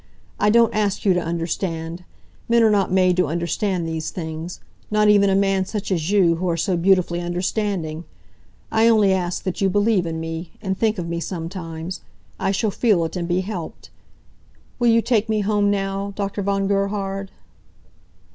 I 0.39 0.49
don't 0.49 0.73
ask 0.73 1.05
you 1.05 1.13
to 1.13 1.21
understand. 1.21 2.03
Men 2.49 2.63
are 2.63 2.71
not 2.71 2.91
made 2.91 3.15
to 3.17 3.27
understand 3.27 3.87
these 3.87 4.09
things; 4.09 4.59
not 4.89 5.09
even 5.09 5.29
a 5.29 5.35
man 5.35 5.63
such 5.65 5.91
as 5.91 6.09
you, 6.09 6.37
who 6.37 6.49
are 6.49 6.57
so 6.57 6.75
beautifully 6.75 7.21
understanding. 7.21 8.05
I 8.71 8.87
only 8.87 9.13
ask 9.13 9.43
that 9.43 9.61
you 9.61 9.69
believe 9.69 10.07
in 10.07 10.19
me 10.19 10.53
and 10.59 10.75
think 10.75 10.97
of 10.97 11.07
me 11.07 11.19
sometimes 11.19 12.01
I 12.39 12.49
shall 12.49 12.71
feel 12.71 13.05
it, 13.05 13.15
and 13.15 13.27
be 13.27 13.41
helped. 13.41 13.91
Will 14.79 14.87
you 14.89 15.03
take 15.03 15.29
me 15.29 15.41
home 15.41 15.69
now, 15.69 16.13
Dr. 16.15 16.41
von 16.41 16.65
Gerhard?" 16.65 17.29